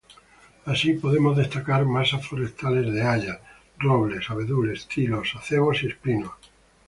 Así 0.65 0.95
podemos 0.95 1.37
destacar 1.37 1.85
masas 1.85 2.25
forestales 2.25 2.91
de 2.91 3.03
hayas, 3.03 3.37
robles, 3.77 4.31
abedules, 4.31 4.87
tilos, 4.87 5.35
acebos 5.35 5.83
y 5.83 5.89
espinos. 5.89 6.31